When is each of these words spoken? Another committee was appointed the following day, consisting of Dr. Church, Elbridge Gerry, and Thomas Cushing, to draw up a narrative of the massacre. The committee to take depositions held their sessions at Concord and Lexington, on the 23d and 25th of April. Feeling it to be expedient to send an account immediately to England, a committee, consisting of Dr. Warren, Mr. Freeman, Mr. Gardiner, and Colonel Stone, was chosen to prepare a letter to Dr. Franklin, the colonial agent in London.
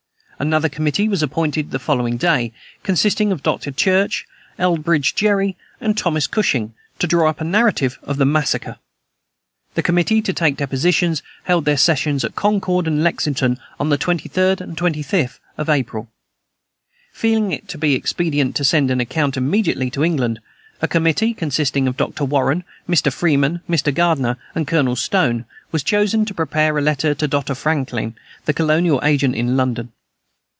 Another 0.39 0.69
committee 0.69 1.07
was 1.07 1.21
appointed 1.21 1.69
the 1.69 1.77
following 1.77 2.17
day, 2.17 2.51
consisting 2.81 3.31
of 3.31 3.43
Dr. 3.43 3.69
Church, 3.69 4.25
Elbridge 4.57 5.13
Gerry, 5.13 5.55
and 5.79 5.95
Thomas 5.95 6.25
Cushing, 6.25 6.73
to 6.97 7.05
draw 7.05 7.29
up 7.29 7.41
a 7.41 7.43
narrative 7.43 7.99
of 8.01 8.17
the 8.17 8.25
massacre. 8.25 8.79
The 9.75 9.83
committee 9.83 10.19
to 10.23 10.33
take 10.33 10.57
depositions 10.57 11.21
held 11.43 11.65
their 11.65 11.77
sessions 11.77 12.25
at 12.25 12.33
Concord 12.33 12.87
and 12.87 13.03
Lexington, 13.03 13.59
on 13.79 13.89
the 13.89 13.99
23d 13.99 14.61
and 14.61 14.75
25th 14.75 15.37
of 15.59 15.69
April. 15.69 16.09
Feeling 17.13 17.51
it 17.51 17.67
to 17.67 17.77
be 17.77 17.93
expedient 17.93 18.55
to 18.55 18.63
send 18.63 18.89
an 18.89 18.99
account 18.99 19.37
immediately 19.37 19.91
to 19.91 20.03
England, 20.03 20.39
a 20.81 20.87
committee, 20.87 21.35
consisting 21.35 21.87
of 21.87 21.97
Dr. 21.97 22.25
Warren, 22.25 22.63
Mr. 22.89 23.13
Freeman, 23.13 23.61
Mr. 23.69 23.93
Gardiner, 23.93 24.37
and 24.55 24.65
Colonel 24.67 24.95
Stone, 24.95 25.45
was 25.71 25.83
chosen 25.83 26.25
to 26.25 26.33
prepare 26.33 26.75
a 26.79 26.81
letter 26.81 27.13
to 27.13 27.27
Dr. 27.27 27.53
Franklin, 27.53 28.15
the 28.45 28.53
colonial 28.53 28.99
agent 29.03 29.35
in 29.35 29.55
London. 29.55 29.91